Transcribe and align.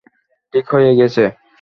ঠিক 0.53 0.65
হয়ে 0.73 0.91
গেছে। 0.95 1.23